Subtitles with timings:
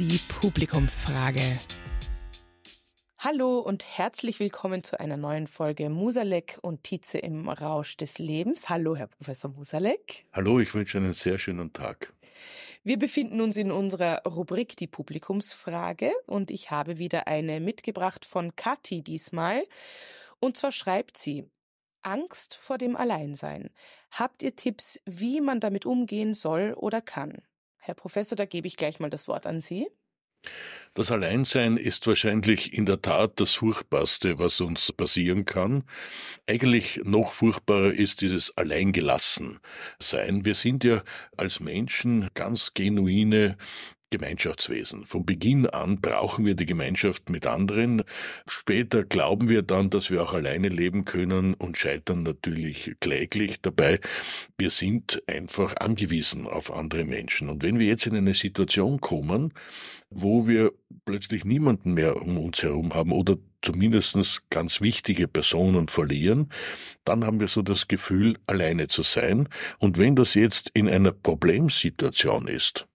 [0.00, 1.42] die Publikumsfrage.
[3.18, 8.70] Hallo und herzlich willkommen zu einer neuen Folge Musalek und Tietze im Rausch des Lebens.
[8.70, 10.24] Hallo, Herr Professor Musalek.
[10.32, 12.14] Hallo, ich wünsche einen sehr schönen Tag.
[12.82, 18.56] Wir befinden uns in unserer Rubrik Die Publikumsfrage und ich habe wieder eine mitgebracht von
[18.56, 19.64] Kathi diesmal.
[20.38, 21.44] Und zwar schreibt sie,
[22.00, 23.68] Angst vor dem Alleinsein.
[24.10, 27.42] Habt ihr Tipps, wie man damit umgehen soll oder kann?
[27.80, 29.88] Herr Professor, da gebe ich gleich mal das Wort an Sie.
[30.94, 35.84] Das Alleinsein ist wahrscheinlich in der Tat das Furchtbarste, was uns passieren kann.
[36.48, 40.44] Eigentlich noch furchtbarer ist dieses Alleingelassen-Sein.
[40.44, 41.04] Wir sind ja
[41.36, 43.56] als Menschen ganz genuine
[44.10, 45.06] Gemeinschaftswesen.
[45.06, 48.02] Von Beginn an brauchen wir die Gemeinschaft mit anderen.
[48.46, 54.00] Später glauben wir dann, dass wir auch alleine leben können und scheitern natürlich kläglich dabei.
[54.58, 57.48] Wir sind einfach angewiesen auf andere Menschen.
[57.48, 59.54] Und wenn wir jetzt in eine Situation kommen,
[60.10, 60.72] wo wir
[61.04, 66.52] plötzlich niemanden mehr um uns herum haben oder zumindest ganz wichtige Personen verlieren,
[67.04, 69.48] dann haben wir so das Gefühl, alleine zu sein.
[69.78, 72.86] Und wenn das jetzt in einer Problemsituation ist,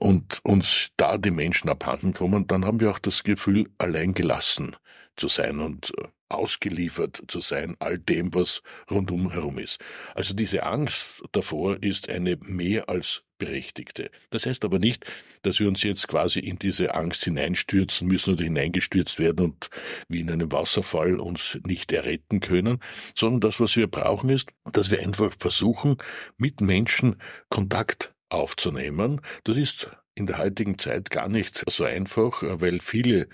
[0.00, 4.76] und uns da die Menschen abhanden kommen, dann haben wir auch das Gefühl, allein gelassen
[5.16, 9.78] zu sein und äh, ausgeliefert zu sein all dem, was rundum herum ist.
[10.14, 14.10] Also diese Angst davor ist eine mehr als berechtigte.
[14.30, 15.04] Das heißt aber nicht,
[15.42, 19.68] dass wir uns jetzt quasi in diese Angst hineinstürzen müssen oder hineingestürzt werden und
[20.08, 22.78] wie in einem Wasserfall uns nicht erretten können,
[23.16, 25.96] sondern das, was wir brauchen, ist, dass wir einfach versuchen,
[26.36, 27.16] mit Menschen
[27.48, 29.20] Kontakt aufzunehmen.
[29.42, 33.28] Das ist in der heutigen Zeit gar nicht so einfach, weil viele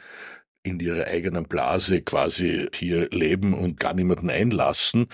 [0.62, 5.08] in ihrer eigenen Blase quasi hier leben und gar niemanden einlassen.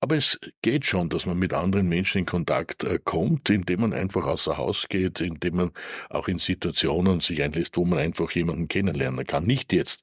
[0.00, 3.92] Aber es geht schon, dass man mit anderen Menschen in Kontakt äh, kommt, indem man
[3.92, 5.70] einfach außer Haus geht, indem man
[6.10, 9.46] auch in Situationen sich einlässt, wo man einfach jemanden kennenlernen kann.
[9.46, 10.02] Nicht jetzt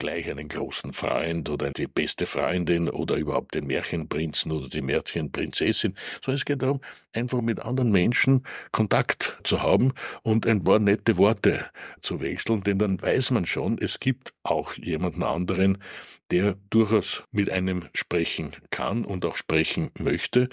[0.00, 5.94] gleich einen großen Freund oder die beste Freundin oder überhaupt den Märchenprinzen oder die Märchenprinzessin,
[6.20, 6.80] sondern es geht darum,
[7.12, 11.66] einfach mit anderen Menschen Kontakt zu haben und ein paar nette Worte
[12.02, 15.78] zu wechseln, denn dann weiß man schon, es gibt auch jemanden anderen,
[16.30, 20.48] der durchaus mit einem sprechen kann und auch sprechen möchte.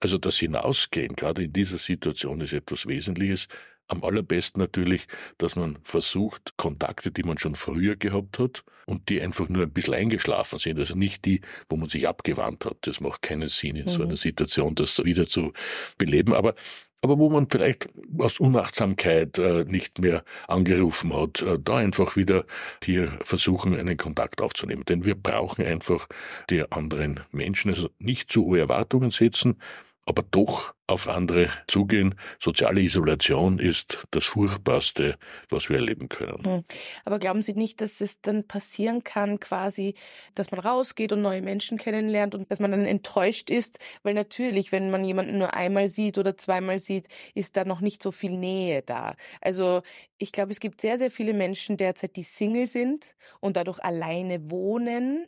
[0.00, 3.48] Also das Hinausgehen, gerade in dieser Situation, ist etwas Wesentliches.
[3.88, 5.06] Am allerbesten natürlich,
[5.38, 9.72] dass man versucht, Kontakte, die man schon früher gehabt hat und die einfach nur ein
[9.72, 12.78] bisschen eingeschlafen sind, also nicht die, wo man sich abgewandt hat.
[12.82, 13.90] Das macht keinen Sinn in mhm.
[13.90, 15.52] so einer Situation, das wieder zu
[15.98, 16.34] beleben.
[16.34, 16.54] Aber
[17.02, 17.88] aber wo man vielleicht
[18.18, 22.46] aus Unachtsamkeit äh, nicht mehr angerufen hat, äh, da einfach wieder
[22.82, 24.84] hier versuchen, einen Kontakt aufzunehmen.
[24.88, 26.08] Denn wir brauchen einfach
[26.50, 29.60] die anderen Menschen, also nicht zu hohe Erwartungen setzen,
[30.06, 32.14] aber doch auf andere zugehen.
[32.38, 35.18] Soziale Isolation ist das Furchtbarste,
[35.48, 36.44] was wir erleben können.
[36.44, 36.64] Hm.
[37.04, 39.94] Aber glauben Sie nicht, dass es dann passieren kann, quasi,
[40.36, 43.80] dass man rausgeht und neue Menschen kennenlernt und dass man dann enttäuscht ist?
[44.04, 48.00] Weil natürlich, wenn man jemanden nur einmal sieht oder zweimal sieht, ist da noch nicht
[48.00, 49.16] so viel Nähe da.
[49.40, 49.82] Also
[50.18, 54.50] ich glaube, es gibt sehr, sehr viele Menschen derzeit, die Single sind und dadurch alleine
[54.50, 55.26] wohnen.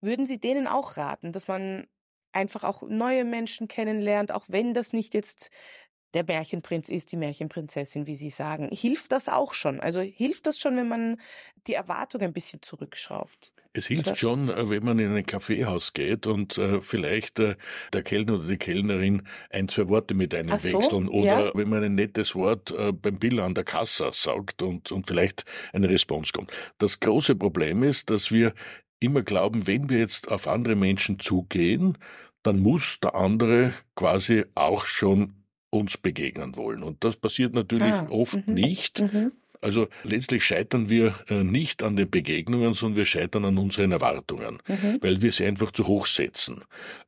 [0.00, 1.86] Würden Sie denen auch raten, dass man
[2.38, 5.50] einfach auch neue Menschen kennenlernt, auch wenn das nicht jetzt
[6.14, 8.70] der Märchenprinz ist, die Märchenprinzessin, wie Sie sagen.
[8.72, 9.80] Hilft das auch schon?
[9.80, 11.20] Also hilft das schon, wenn man
[11.66, 13.52] die Erwartung ein bisschen zurückschraubt?
[13.74, 14.16] Es hilft oder?
[14.16, 17.56] schon, äh, wenn man in ein Kaffeehaus geht und äh, vielleicht äh,
[17.92, 21.50] der Kellner oder die Kellnerin ein, zwei Worte mit einem so, wechseln oder ja.
[21.54, 25.44] wenn man ein nettes Wort äh, beim Bill an der Kasse sagt und, und vielleicht
[25.74, 26.50] eine Response kommt.
[26.78, 28.54] Das große Problem ist, dass wir
[29.00, 31.98] immer glauben, wenn wir jetzt auf andere Menschen zugehen,
[32.42, 35.34] dann muss der andere quasi auch schon
[35.70, 36.82] uns begegnen wollen.
[36.82, 38.54] Und das passiert natürlich ah, oft mhm.
[38.54, 39.00] nicht.
[39.00, 39.32] Mhm.
[39.60, 44.58] Also letztlich scheitern wir äh, nicht an den Begegnungen, sondern wir scheitern an unseren Erwartungen,
[44.68, 44.98] mhm.
[45.00, 46.64] weil wir sie einfach zu hoch setzen.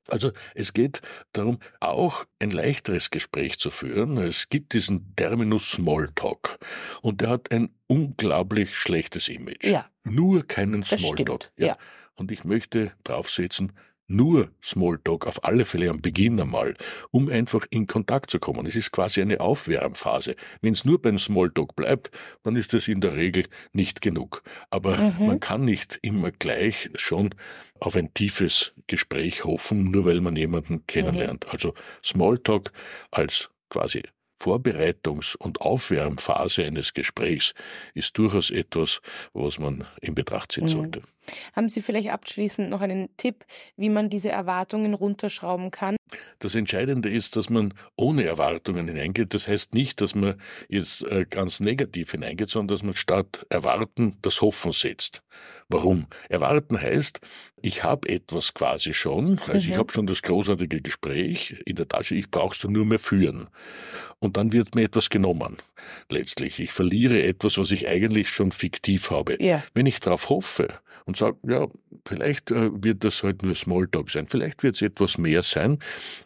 [0.09, 1.01] Also es geht
[1.33, 4.17] darum, auch ein leichteres Gespräch zu führen.
[4.19, 6.59] Es gibt diesen Terminus Smalltalk
[7.03, 9.65] und der hat ein unglaublich schlechtes Image.
[9.65, 9.89] Ja.
[10.03, 11.53] Nur keinen Smalltalk.
[11.57, 11.69] Ja.
[11.69, 11.79] ja.
[12.15, 13.73] Und ich möchte draufsetzen,
[14.11, 16.77] nur Smalltalk auf alle Fälle am Beginn einmal,
[17.11, 18.67] um einfach in Kontakt zu kommen.
[18.67, 20.37] Es ist quasi eine Aufwärmphase.
[20.61, 22.11] Wenn es nur beim Smalltalk bleibt,
[22.43, 24.43] dann ist es in der Regel nicht genug.
[24.71, 25.27] Aber mhm.
[25.27, 27.35] man kann nicht immer gleich schon
[27.79, 31.47] auf ein tiefes Gespräch hoffen, nur weil man jemanden kennenlernt.
[31.47, 31.53] Mhm.
[31.53, 31.75] Also
[32.05, 32.73] Smalltalk
[33.11, 34.03] als quasi
[34.43, 37.55] Vorbereitungs- und Aufwärmphase eines Gesprächs
[37.95, 39.01] ist durchaus etwas,
[39.35, 40.69] was man in Betracht ziehen mhm.
[40.69, 41.03] sollte.
[41.55, 43.45] Haben Sie vielleicht abschließend noch einen Tipp,
[43.77, 45.97] wie man diese Erwartungen runterschrauben kann?
[46.39, 49.35] Das Entscheidende ist, dass man ohne Erwartungen hineingeht.
[49.35, 54.17] Das heißt nicht, dass man jetzt äh, ganz negativ hineingeht, sondern dass man statt Erwarten
[54.23, 55.23] das Hoffen setzt.
[55.69, 56.07] Warum?
[56.29, 57.21] Erwarten heißt,
[57.63, 59.73] ich habe etwas quasi schon, also mhm.
[59.73, 63.49] ich habe schon das großartige Gespräch in der Tasche, ich brauche es nur mehr führen.
[64.19, 65.59] Und dann wird mir etwas genommen.
[66.09, 69.41] Letztlich, ich verliere etwas, was ich eigentlich schon fiktiv habe.
[69.43, 69.63] Ja.
[69.73, 70.81] Wenn ich darauf hoffe,
[71.11, 71.67] und sage, ja,
[72.07, 75.81] vielleicht äh, wird das halt nur Smalltalk sein, vielleicht wird es etwas mehr sein.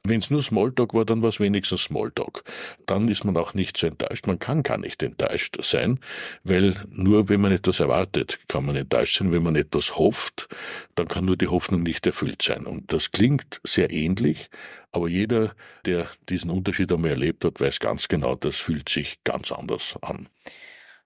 [0.05, 2.45] Wenn es nur Smalltalk war, dann war es wenigstens Smalltalk.
[2.85, 4.27] Dann ist man auch nicht so enttäuscht.
[4.27, 6.01] Man kann gar nicht enttäuscht sein,
[6.43, 9.33] weil nur wenn man etwas erwartet, kann man enttäuscht sein.
[9.33, 10.49] Wenn man etwas hofft,
[10.97, 12.67] dann kann nur die Hoffnung nicht erfüllt sein.
[12.67, 14.51] Und das klingt sehr ähnlich,
[14.93, 15.55] aber jeder,
[15.87, 20.29] der diesen Unterschied einmal erlebt hat, weiß ganz genau, das fühlt sich ganz anders an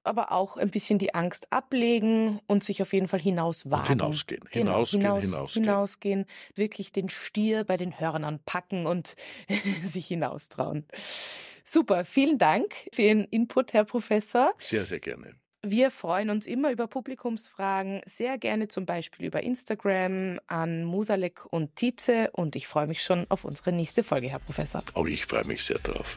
[0.09, 4.01] aber auch ein bisschen die Angst ablegen und sich auf jeden Fall hinauswagen.
[4.01, 5.65] Und hinausgehen, genau, hinausgehen, hinaus, hinausgehen.
[5.65, 9.15] Hinausgehen, wirklich den Stier bei den Hörnern packen und
[9.85, 10.87] sich hinaustrauen.
[11.65, 14.55] Super, vielen Dank für Ihren Input, Herr Professor.
[14.59, 15.35] Sehr, sehr gerne.
[15.63, 21.75] Wir freuen uns immer über Publikumsfragen, sehr gerne zum Beispiel über Instagram an Musalek und
[21.75, 24.83] Tietze und ich freue mich schon auf unsere nächste Folge, Herr Professor.
[24.95, 26.17] Auch ich freue mich sehr darauf.